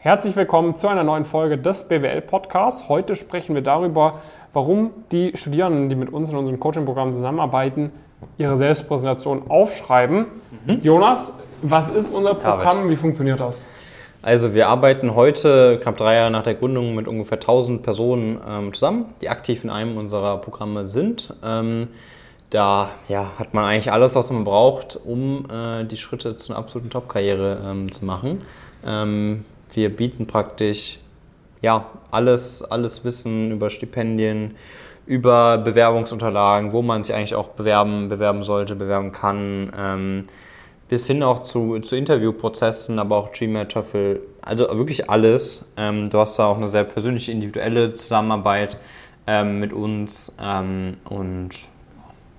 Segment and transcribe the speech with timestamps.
[0.00, 2.88] Herzlich willkommen zu einer neuen Folge des BWL Podcasts.
[2.88, 4.20] Heute sprechen wir darüber,
[4.52, 7.90] warum die Studierenden, die mit uns in unserem Coaching-Programm zusammenarbeiten,
[8.36, 10.26] ihre Selbstpräsentation aufschreiben.
[10.64, 10.80] Mhm.
[10.82, 12.88] Jonas, was ist unser Programm?
[12.88, 13.68] Wie funktioniert das?
[14.22, 18.72] Also wir arbeiten heute, knapp drei Jahre nach der Gründung, mit ungefähr 1000 Personen ähm,
[18.74, 21.34] zusammen, die aktiv in einem unserer Programme sind.
[21.44, 21.88] Ähm,
[22.50, 26.60] da ja, hat man eigentlich alles, was man braucht, um äh, die Schritte zu einer
[26.60, 28.42] absoluten Top-Karriere ähm, zu machen.
[29.68, 30.98] Ähm, wir bieten praktisch
[31.60, 34.54] ja, alles, alles Wissen über Stipendien,
[35.06, 40.22] über Bewerbungsunterlagen, wo man sich eigentlich auch bewerben, bewerben sollte, bewerben kann, ähm,
[40.88, 45.64] bis hin auch zu, zu Interviewprozessen, aber auch GMAT, TOEFL, also wirklich alles.
[45.76, 48.78] Ähm, du hast da auch eine sehr persönliche, individuelle Zusammenarbeit
[49.26, 51.50] ähm, mit uns ähm, und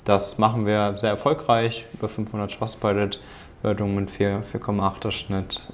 [0.05, 5.71] das machen wir sehr erfolgreich, über 500 Trustpilot-Wertungen mit 4,8er Schnitt.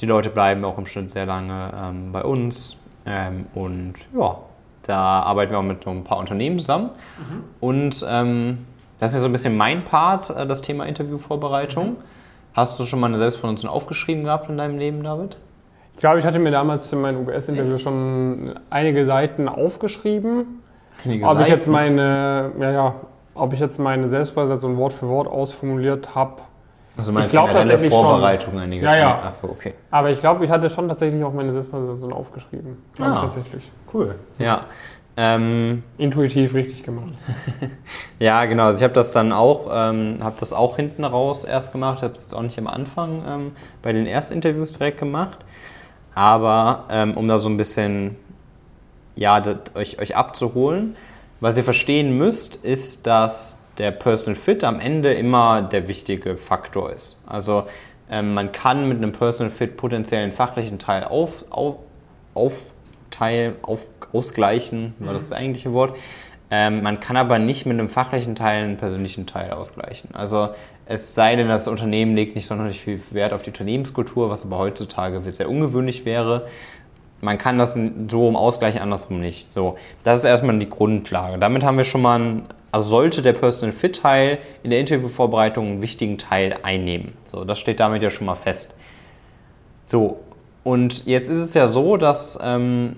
[0.00, 4.36] Die Leute bleiben auch im Schnitt sehr lange ähm, bei uns ähm, und ja,
[4.82, 7.44] da arbeiten wir auch mit ein paar Unternehmen zusammen mhm.
[7.60, 8.58] und ähm,
[8.98, 11.90] das ist ja so ein bisschen mein Part, äh, das Thema Interviewvorbereitung.
[11.90, 11.96] Mhm.
[12.54, 15.36] Hast du schon mal eine Selbstpräsentation aufgeschrieben gehabt in deinem Leben, David?
[15.92, 20.62] Ich glaube, ich hatte mir damals in meinem UBS-Interview schon einige Seiten aufgeschrieben.
[21.04, 21.42] Einige ob Seiten?
[21.42, 22.94] ich jetzt meine, ja, ja,
[23.34, 26.42] ob ich jetzt meine Selbstpräsentation Wort für Wort ausformuliert habe.
[26.96, 28.62] Also meinst ich glaube tatsächlich Vorbereitung schon.
[28.62, 28.84] einige.
[28.84, 29.22] Ja, ja.
[29.22, 29.74] Achso, okay.
[29.90, 32.78] Aber ich glaube, ich hatte schon tatsächlich auch meine Selbstpräsentation aufgeschrieben.
[32.98, 33.70] Ah, tatsächlich.
[33.92, 34.14] Cool.
[34.38, 34.62] Ja.
[35.18, 37.12] Ähm, Intuitiv richtig gemacht.
[38.18, 38.64] ja, genau.
[38.64, 42.02] Also ich habe das dann auch, ähm, habe das auch hinten raus erst gemacht.
[42.02, 43.52] habe es jetzt auch nicht am Anfang ähm,
[43.82, 45.38] bei den Erstinterviews direkt gemacht.
[46.14, 48.16] Aber ähm, um da so ein bisschen,
[49.14, 50.96] ja, das, euch, euch abzuholen,
[51.40, 56.92] was ihr verstehen müsst, ist, dass der Personal Fit am Ende immer der wichtige Faktor
[56.92, 57.20] ist.
[57.26, 57.64] Also
[58.10, 61.76] ähm, man kann mit einem Personal Fit potenziellen fachlichen Teil auf, auf,
[62.34, 63.80] aufteilen, auf,
[64.12, 65.30] ausgleichen, war das mhm.
[65.30, 65.96] das eigentliche Wort.
[66.48, 70.10] Ähm, man kann aber nicht mit einem fachlichen Teil einen persönlichen Teil ausgleichen.
[70.14, 70.50] Also
[70.86, 74.58] es sei denn, das Unternehmen legt nicht sonderlich viel Wert auf die Unternehmenskultur, was aber
[74.58, 76.46] heutzutage sehr ungewöhnlich wäre.
[77.20, 77.76] Man kann das
[78.10, 79.50] so im Ausgleich andersrum nicht.
[79.50, 81.38] So, das ist erstmal die Grundlage.
[81.38, 85.66] Damit haben wir schon mal einen, also sollte der Personal Fit Teil in der Interviewvorbereitung
[85.66, 87.14] einen wichtigen Teil einnehmen.
[87.30, 88.74] So, das steht damit ja schon mal fest.
[89.84, 90.20] So,
[90.62, 92.96] und jetzt ist es ja so, dass ähm,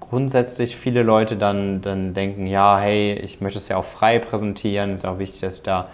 [0.00, 4.94] grundsätzlich viele Leute dann, dann denken, ja, hey, ich möchte es ja auch frei präsentieren,
[4.94, 5.88] ist auch wichtig, dass ich da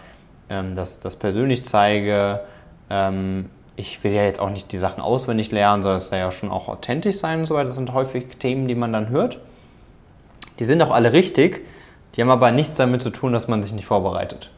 [0.49, 2.41] ähm, das, das persönlich zeige.
[2.89, 6.33] Ähm, ich will ja jetzt auch nicht die Sachen auswendig lernen, sondern es soll ja
[6.33, 7.67] schon auch authentisch sein und so weiter.
[7.67, 9.39] Das sind häufig Themen, die man dann hört.
[10.59, 11.67] Die sind auch alle richtig,
[12.15, 14.51] die haben aber nichts damit zu tun, dass man sich nicht vorbereitet.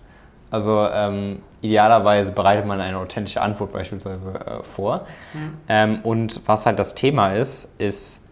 [0.51, 5.07] Also ähm, idealerweise bereitet man eine authentische Antwort beispielsweise äh, vor.
[5.35, 5.55] Mhm.
[5.69, 8.23] Ähm, und was halt das Thema ist, ist,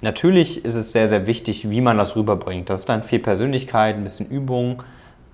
[0.00, 2.70] natürlich ist es sehr, sehr wichtig, wie man das rüberbringt.
[2.70, 4.82] Das ist dann viel Persönlichkeit, ein bisschen Übung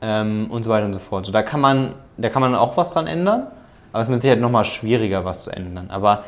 [0.00, 1.26] ähm, und so weiter und so fort.
[1.26, 3.48] So, da, kann man, da kann man auch was dran ändern,
[3.94, 5.88] aber es ist mit Sicherheit nochmal schwieriger, was zu ändern.
[5.88, 6.24] Aber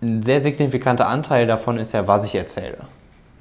[0.00, 2.78] ein sehr signifikanter Anteil davon ist ja, was ich erzähle.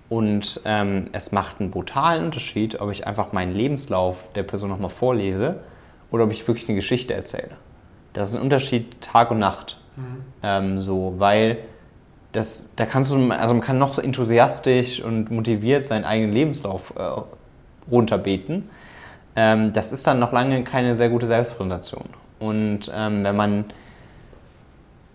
[0.09, 4.89] Und ähm, es macht einen brutalen Unterschied, ob ich einfach meinen Lebenslauf der Person nochmal
[4.89, 5.59] vorlese
[6.09, 7.51] oder ob ich wirklich eine Geschichte erzähle.
[8.13, 9.79] Das ist ein Unterschied Tag und Nacht.
[9.95, 10.03] Mhm.
[10.41, 11.59] Ähm, so, weil
[12.31, 16.95] das, da kannst du, also man kann noch so enthusiastisch und motiviert seinen eigenen Lebenslauf
[16.97, 18.71] äh, runterbeten.
[19.35, 22.09] Ähm, das ist dann noch lange keine sehr gute Selbstpräsentation.
[22.39, 23.65] Und ähm, wenn man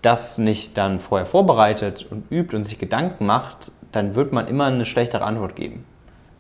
[0.03, 4.67] das nicht dann vorher vorbereitet und übt und sich Gedanken macht, dann wird man immer
[4.67, 5.85] eine schlechtere Antwort geben.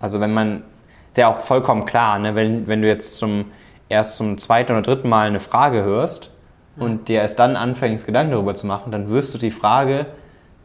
[0.01, 0.63] Also wenn man,
[1.11, 3.47] ist ja auch vollkommen klar, ne, wenn, wenn du jetzt zum,
[3.89, 6.31] erst zum zweiten oder dritten Mal eine Frage hörst
[6.77, 10.07] und dir erst dann anfängst, Gedanken darüber zu machen, dann wirst du die Frage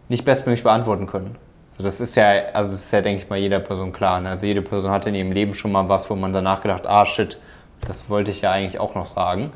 [0.10, 1.36] nicht bestmöglich beantworten können.
[1.78, 4.20] So, das ist ja, also das ist ja, denke ich mal, jeder Person klar.
[4.20, 4.30] Ne?
[4.30, 7.06] Also jede Person hat in ihrem Leben schon mal was, wo man danach gedacht, ah
[7.06, 7.40] shit,
[7.86, 9.52] das wollte ich ja eigentlich auch noch sagen.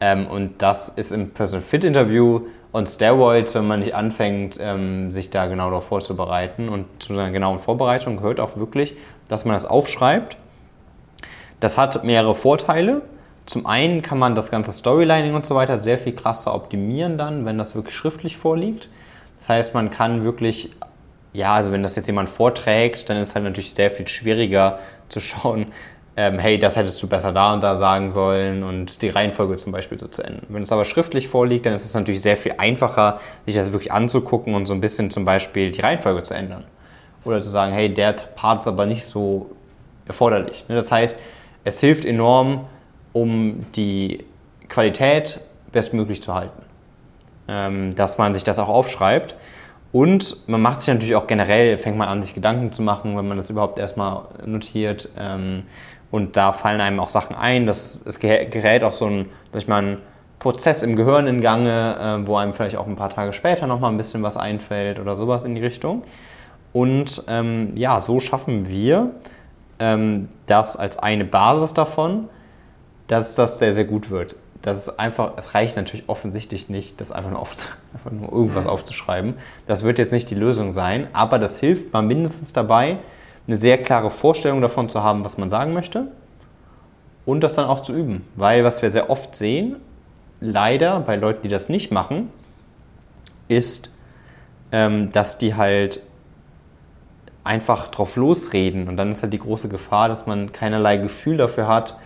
[0.00, 5.12] Ähm, und das ist im Personal Fit Interview und Steroids, wenn man nicht anfängt, ähm,
[5.12, 6.68] sich da genau darauf vorzubereiten.
[6.68, 8.94] Und zu einer genauen Vorbereitung gehört auch wirklich,
[9.28, 10.36] dass man das aufschreibt.
[11.58, 13.02] Das hat mehrere Vorteile.
[13.46, 17.44] Zum einen kann man das ganze Storylining und so weiter sehr viel krasser optimieren dann,
[17.44, 18.88] wenn das wirklich schriftlich vorliegt.
[19.40, 20.70] Das heißt, man kann wirklich,
[21.32, 24.78] ja, also wenn das jetzt jemand vorträgt, dann ist es halt natürlich sehr viel schwieriger
[25.08, 25.66] zu schauen,
[26.16, 29.72] ähm, hey, das hättest du besser da und da sagen sollen und die Reihenfolge zum
[29.72, 30.42] Beispiel so zu ändern.
[30.48, 33.92] Wenn es aber schriftlich vorliegt, dann ist es natürlich sehr viel einfacher, sich das wirklich
[33.92, 36.64] anzugucken und so ein bisschen zum Beispiel die Reihenfolge zu ändern.
[37.24, 39.50] Oder zu sagen, hey, der Part ist aber nicht so
[40.06, 40.64] erforderlich.
[40.68, 41.18] Ne, das heißt,
[41.64, 42.66] es hilft enorm,
[43.12, 44.24] um die
[44.68, 45.40] Qualität
[45.72, 46.62] bestmöglich zu halten.
[47.48, 49.34] ähm, dass man sich das auch aufschreibt.
[49.92, 53.26] Und man macht sich natürlich auch generell, fängt man an, sich Gedanken zu machen, wenn
[53.26, 55.08] man das überhaupt erstmal notiert.
[56.10, 57.66] Und da fallen einem auch Sachen ein.
[57.66, 59.98] Das, es gerät auch so ein, sag ich mal, ein
[60.40, 63.92] Prozess im Gehirn in Gange, äh, wo einem vielleicht auch ein paar Tage später nochmal
[63.92, 66.02] ein bisschen was einfällt oder sowas in die Richtung.
[66.72, 69.12] Und ähm, ja, so schaffen wir
[69.78, 72.28] ähm, das als eine Basis davon,
[73.06, 74.36] dass das sehr, sehr gut wird.
[74.62, 77.54] Das ist einfach, es reicht natürlich offensichtlich nicht, das einfach nur, auf,
[77.94, 78.70] einfach nur irgendwas mhm.
[78.70, 79.34] aufzuschreiben.
[79.66, 82.98] Das wird jetzt nicht die Lösung sein, aber das hilft mal mindestens dabei,
[83.50, 86.06] eine sehr klare Vorstellung davon zu haben, was man sagen möchte
[87.24, 88.24] und das dann auch zu üben.
[88.36, 89.74] Weil was wir sehr oft sehen,
[90.40, 92.30] leider bei Leuten, die das nicht machen,
[93.48, 93.90] ist,
[94.70, 96.00] ähm, dass die halt
[97.42, 101.66] einfach drauf losreden und dann ist halt die große Gefahr, dass man keinerlei Gefühl dafür
[101.66, 101.96] hat,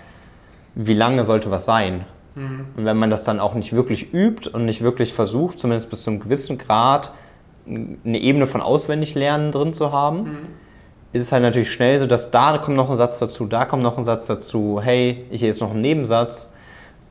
[0.74, 2.06] wie lange sollte was sein.
[2.36, 2.68] Mhm.
[2.74, 6.04] Und wenn man das dann auch nicht wirklich übt und nicht wirklich versucht, zumindest bis
[6.04, 7.12] zu einem gewissen Grad
[7.66, 10.63] eine Ebene von Auswendiglernen drin zu haben, mhm.
[11.14, 13.82] Ist es halt natürlich schnell so, dass da kommt noch ein Satz dazu, da kommt
[13.82, 16.52] noch ein Satz dazu, hey, hier ist noch ein Nebensatz.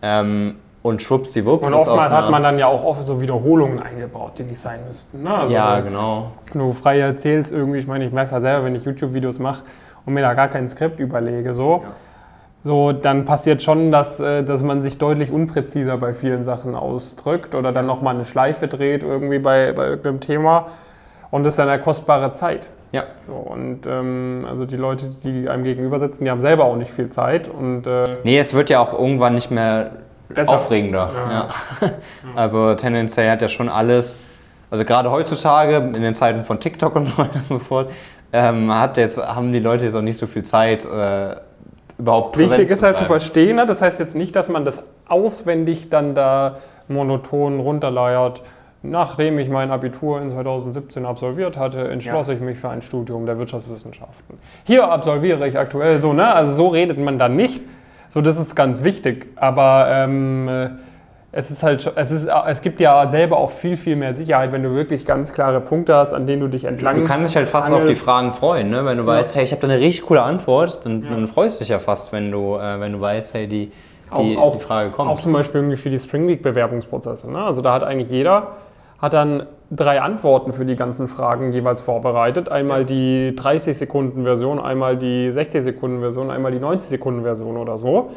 [0.02, 1.70] Ähm, und schwuppsdiwupps.
[1.70, 5.24] Und oftmals hat man dann ja auch oft so Wiederholungen eingebaut, die nicht sein müssten.
[5.24, 5.34] Ne?
[5.34, 6.34] Also ja, genau.
[6.52, 9.40] Wenn du frei erzählst irgendwie, ich meine, ich merke es ja selber, wenn ich YouTube-Videos
[9.40, 9.64] mache
[10.06, 11.84] und mir da gar kein Skript überlege, so.
[11.84, 11.92] Ja
[12.66, 17.56] so, dann passiert schon, dass, äh, dass man sich deutlich unpräziser bei vielen Sachen ausdrückt
[17.56, 20.68] oder dann nochmal eine Schleife dreht irgendwie bei, bei irgendeinem Thema.
[21.30, 22.70] Und das ist dann eine kostbare Zeit.
[22.94, 23.06] Ja.
[23.20, 26.92] So, und ähm, also die Leute, die einem gegenüber sitzen, die haben selber auch nicht
[26.92, 27.48] viel Zeit.
[27.48, 29.94] Und, äh nee, es wird ja auch irgendwann nicht mehr
[30.30, 30.54] Besser.
[30.54, 31.10] aufregender.
[31.14, 31.32] Ja.
[31.32, 31.90] Ja.
[32.36, 34.16] Also tendenziell hat ja schon alles,
[34.70, 37.90] also gerade heutzutage in den Zeiten von TikTok und so weiter und so fort,
[38.32, 40.86] ähm, hat jetzt, haben die Leute jetzt auch nicht so viel Zeit.
[40.86, 41.36] Äh,
[41.98, 43.66] überhaupt Wichtig ist halt zu verstehen, ne?
[43.66, 46.58] das heißt jetzt nicht, dass man das auswendig dann da
[46.88, 48.42] monoton runterleiert.
[48.86, 52.34] Nachdem ich mein Abitur in 2017 absolviert hatte, entschloss ja.
[52.34, 54.38] ich mich für ein Studium der Wirtschaftswissenschaften.
[54.66, 56.34] Hier absolviere ich aktuell so, ne?
[56.34, 57.64] Also so redet man dann nicht.
[58.10, 59.28] So, das ist ganz wichtig.
[59.38, 60.50] Aber ähm,
[61.36, 64.62] es ist halt, es ist, es gibt ja selber auch viel, viel mehr Sicherheit, wenn
[64.62, 66.98] du wirklich ganz klare Punkte hast, an denen du dich entlang.
[66.98, 67.86] Du kannst dich halt fast angelst.
[67.86, 68.86] auf die Fragen freuen, ne?
[68.86, 69.10] Wenn du ja.
[69.10, 71.10] weißt, hey, ich habe da eine richtig coole Antwort, dann, ja.
[71.10, 73.72] dann, freust du dich ja fast, wenn du, äh, wenn du weißt, hey, die,
[74.16, 75.10] die, auch, die Frage kommt.
[75.10, 77.32] Auch zum Beispiel irgendwie für die Spring Week Bewerbungsprozesse.
[77.32, 77.40] Ne?
[77.40, 78.50] Also da hat eigentlich jeder
[79.04, 82.48] hat dann drei Antworten für die ganzen Fragen jeweils vorbereitet.
[82.48, 87.58] Einmal die 30 Sekunden Version, einmal die 60 Sekunden Version, einmal die 90 Sekunden Version
[87.58, 88.12] oder so,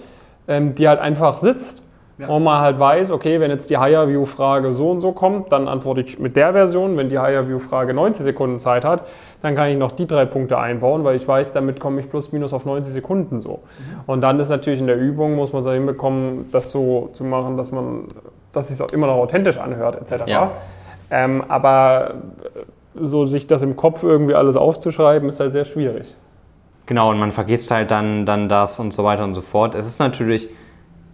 [0.46, 1.82] ähm, die halt einfach sitzt
[2.18, 2.28] ja.
[2.28, 6.00] Und man halt weiß, okay, wenn jetzt die Higher-View-Frage so und so kommt, dann antworte
[6.00, 6.96] ich mit der Version.
[6.96, 9.06] Wenn die Higher-View-Frage 90 Sekunden Zeit hat,
[9.42, 12.32] dann kann ich noch die drei Punkte einbauen, weil ich weiß, damit komme ich plus
[12.32, 13.50] minus auf 90 Sekunden so.
[13.50, 14.00] Mhm.
[14.06, 17.58] Und dann ist natürlich in der Übung, muss man so hinbekommen, das so zu machen,
[17.58, 18.04] dass man,
[18.56, 20.24] dass es auch immer noch authentisch anhört, etc.
[20.26, 20.52] Ja.
[21.10, 22.14] Ähm, aber
[22.94, 26.14] so sich das im Kopf irgendwie alles aufzuschreiben, ist halt sehr schwierig.
[26.86, 29.74] Genau, und man vergisst halt dann, dann das und so weiter und so fort.
[29.74, 30.48] Es ist natürlich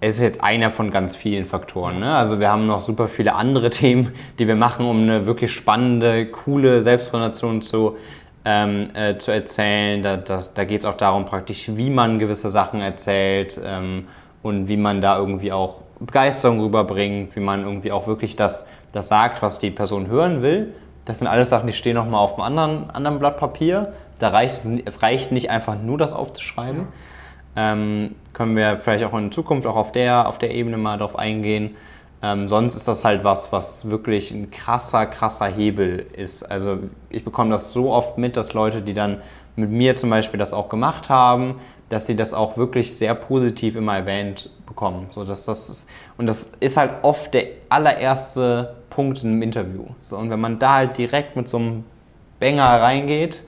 [0.02, 2.00] es ist jetzt einer von ganz vielen Faktoren.
[2.00, 2.12] Ne?
[2.12, 6.26] Also wir haben noch super viele andere Themen, die wir machen, um eine wirklich spannende,
[6.26, 7.96] coole Selbstpräsentation zu,
[8.44, 10.02] ähm, äh, zu erzählen.
[10.02, 14.08] Da, das, da geht es auch darum, praktisch, wie man gewisse Sachen erzählt ähm,
[14.42, 19.08] und wie man da irgendwie auch Begeisterung rüberbringt, wie man irgendwie auch wirklich das, das
[19.08, 20.74] sagt, was die Person hören will.
[21.04, 23.92] Das sind alles Sachen, die stehen nochmal auf einem anderen, anderen Blatt Papier.
[24.18, 26.86] Da reicht es, es reicht nicht einfach nur das aufzuschreiben.
[27.54, 31.18] Ähm, können wir vielleicht auch in Zukunft auch auf der, auf der Ebene mal drauf
[31.18, 31.76] eingehen.
[32.22, 36.44] Ähm, sonst ist das halt was, was wirklich ein krasser, krasser Hebel ist.
[36.44, 36.78] Also
[37.10, 39.20] ich bekomme das so oft mit, dass Leute, die dann
[39.56, 41.56] mit mir zum Beispiel das auch gemacht haben,
[41.88, 45.06] dass sie das auch wirklich sehr positiv immer erwähnt bekommen.
[45.10, 49.84] So, dass das ist, und das ist halt oft der allererste Punkt einem Interview.
[50.00, 51.84] So, und wenn man da halt direkt mit so einem
[52.40, 53.42] Banger reingeht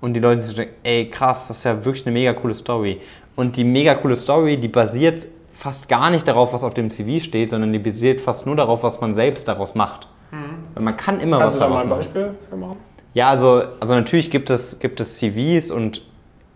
[0.00, 3.00] und die Leute sich denken, ey krass, das ist ja wirklich eine mega coole Story.
[3.34, 5.26] Und die mega coole Story, die basiert
[5.58, 8.84] fast gar nicht darauf, was auf dem CV steht, sondern die basiert fast nur darauf,
[8.84, 10.06] was man selbst daraus macht.
[10.30, 10.84] Mhm.
[10.84, 11.90] Man kann immer Kannst was daraus machen.
[11.90, 12.76] Kannst du da mal ein Beispiel für machen?
[13.12, 16.02] Ja, also, also natürlich gibt es, gibt es CVs und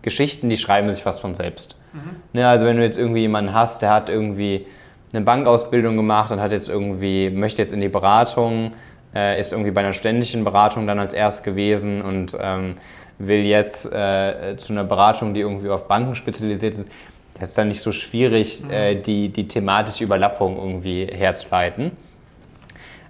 [0.03, 1.75] Geschichten, die schreiben sich fast von selbst.
[1.91, 1.99] Mhm.
[2.31, 4.67] Ne, also wenn du jetzt irgendwie jemanden hast, der hat irgendwie
[5.11, 8.71] eine Bankausbildung gemacht und hat jetzt irgendwie, möchte jetzt in die Beratung,
[9.13, 12.77] äh, ist irgendwie bei einer ständigen Beratung dann als erst gewesen und ähm,
[13.19, 16.85] will jetzt äh, zu einer Beratung, die irgendwie auf Banken spezialisiert ist,
[17.39, 18.71] das ist dann nicht so schwierig, mhm.
[18.71, 21.91] äh, die, die thematische Überlappung irgendwie herzuleiten.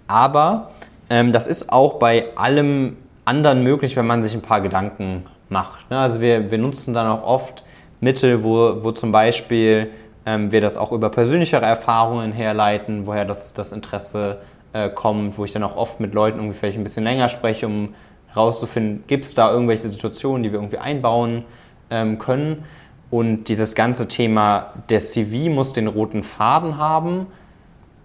[0.08, 0.72] Aber
[1.10, 5.90] ähm, das ist auch bei allem anderen möglich, wenn man sich ein paar Gedanken macht.
[5.90, 5.98] Ne?
[5.98, 7.64] Also wir, wir nutzen dann auch oft
[8.02, 9.92] Mittel, wo, wo zum Beispiel
[10.26, 14.40] ähm, wir das auch über persönlichere Erfahrungen herleiten, woher das, das Interesse
[14.74, 17.68] äh, kommt, wo ich dann auch oft mit Leuten irgendwie vielleicht ein bisschen länger spreche,
[17.68, 17.94] um
[18.28, 21.46] herauszufinden, gibt es da irgendwelche Situationen, die wir irgendwie einbauen
[21.90, 22.66] ähm, können.
[23.14, 27.28] Und dieses ganze Thema, der CV muss den roten Faden haben,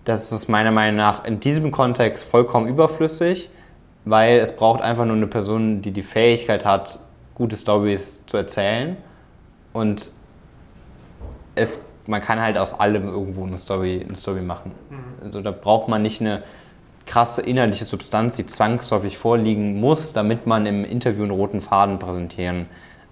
[0.04, 3.48] das ist meiner Meinung nach in diesem Kontext vollkommen überflüssig,
[4.04, 7.00] weil es braucht einfach nur eine Person, die die Fähigkeit hat,
[7.34, 8.98] gute Stories zu erzählen.
[9.72, 10.12] Und
[11.54, 14.72] es, man kann halt aus allem irgendwo eine Story, eine Story machen.
[14.90, 15.24] Mhm.
[15.24, 16.42] Also da braucht man nicht eine
[17.06, 22.66] krasse inhaltliche Substanz, die zwangsläufig vorliegen muss, damit man im Interview einen roten Faden präsentieren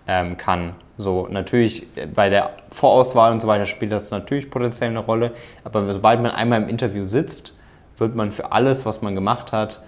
[0.07, 0.75] ähm, kann.
[0.97, 5.33] So, natürlich äh, bei der Vorauswahl und so weiter spielt das natürlich potenziell eine Rolle,
[5.65, 7.55] aber sobald man einmal im Interview sitzt,
[7.99, 9.83] wird man für alles, was man gemacht hat,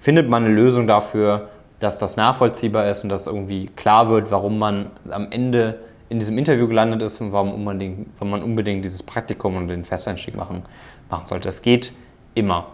[0.00, 1.48] findet man eine Lösung dafür,
[1.78, 6.38] dass das nachvollziehbar ist und dass irgendwie klar wird, warum man am Ende in diesem
[6.38, 10.62] Interview gelandet ist und warum, unbedingt, warum man unbedingt dieses Praktikum und den Festeinstieg machen,
[11.10, 11.46] machen sollte.
[11.48, 11.92] Das geht
[12.34, 12.68] immer.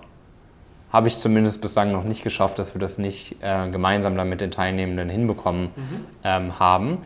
[0.92, 4.40] Habe ich zumindest bislang noch nicht geschafft, dass wir das nicht äh, gemeinsam dann mit
[4.40, 6.04] den Teilnehmenden hinbekommen mhm.
[6.24, 6.98] ähm, haben.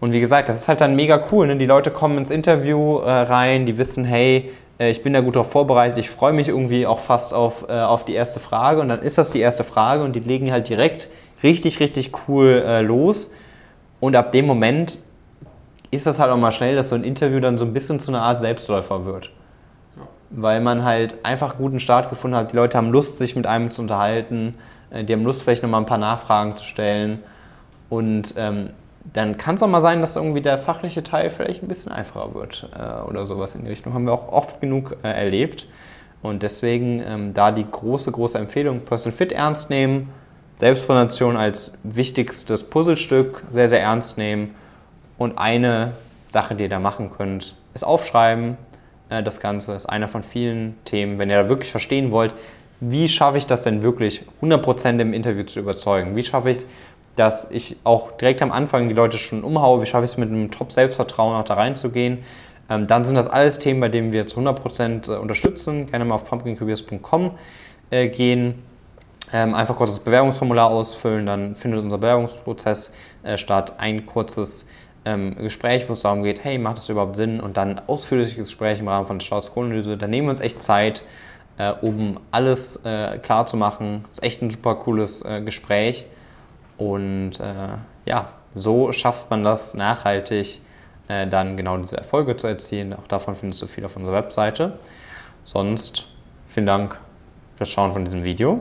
[0.00, 1.48] Und wie gesagt, das ist halt dann mega cool.
[1.48, 1.56] Ne?
[1.56, 5.34] Die Leute kommen ins Interview äh, rein, die wissen, hey, äh, ich bin da gut
[5.34, 8.80] darauf vorbereitet, ich freue mich irgendwie auch fast auf, äh, auf die erste Frage.
[8.80, 11.08] Und dann ist das die erste Frage und die legen halt direkt
[11.42, 13.30] richtig, richtig cool äh, los.
[13.98, 15.00] Und ab dem Moment
[15.90, 18.12] ist das halt auch mal schnell, dass so ein Interview dann so ein bisschen zu
[18.12, 19.32] einer Art Selbstläufer wird
[20.30, 22.52] weil man halt einfach guten Start gefunden hat.
[22.52, 24.54] Die Leute haben Lust, sich mit einem zu unterhalten,
[24.90, 27.20] äh, die haben Lust, vielleicht nochmal ein paar Nachfragen zu stellen.
[27.88, 28.70] Und ähm,
[29.12, 32.34] dann kann es auch mal sein, dass irgendwie der fachliche Teil vielleicht ein bisschen einfacher
[32.34, 33.94] wird äh, oder sowas in die Richtung.
[33.94, 35.66] Haben wir auch oft genug äh, erlebt.
[36.20, 40.10] Und deswegen ähm, da die große, große Empfehlung, Personal Fit ernst nehmen,
[40.58, 44.54] Selbstpräsentation als wichtigstes Puzzlestück sehr, sehr ernst nehmen.
[45.16, 45.92] Und eine
[46.30, 48.56] Sache, die ihr da machen könnt, ist aufschreiben,
[49.10, 51.18] äh, das Ganze ist einer von vielen Themen.
[51.18, 52.34] Wenn ihr da wirklich verstehen wollt,
[52.80, 56.14] wie schaffe ich das denn wirklich 100% im Interview zu überzeugen?
[56.14, 56.68] Wie schaffe ich es,
[57.16, 59.82] dass ich auch direkt am Anfang die Leute schon umhaue?
[59.82, 62.18] Wie schaffe ich es mit einem Top-Selbstvertrauen auch da reinzugehen?
[62.70, 65.86] Ähm, dann sind das alles Themen, bei denen wir zu 100% äh, unterstützen.
[65.86, 67.32] Gerne mal auf pumpkincareers.com
[67.90, 68.62] äh, gehen.
[69.32, 72.92] Ähm, einfach kurz das Bewerbungsformular ausfüllen, dann findet unser Bewerbungsprozess
[73.36, 73.74] statt.
[73.76, 74.66] Ein kurzes
[75.04, 77.40] ähm, Gespräch, wo es darum geht, hey, macht das überhaupt Sinn?
[77.40, 79.96] Und dann ausführliches Gespräch im Rahmen von Staatskohlanalyse.
[79.96, 81.02] Da nehmen wir uns echt Zeit,
[81.58, 84.04] äh, um alles äh, klar zu machen.
[84.08, 86.06] Das ist echt ein super cooles äh, Gespräch.
[86.76, 87.76] Und äh,
[88.06, 90.60] ja, so schafft man das nachhaltig,
[91.08, 92.94] äh, dann genau diese Erfolge zu erzielen.
[92.94, 94.78] Auch davon findest du viel auf unserer Webseite.
[95.44, 96.06] Sonst
[96.46, 96.98] vielen Dank
[97.56, 98.60] fürs Schauen von diesem Video.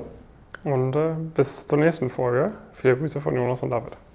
[0.64, 2.52] Und äh, bis zur nächsten Folge.
[2.74, 4.07] Viele Grüße von Jonas und David.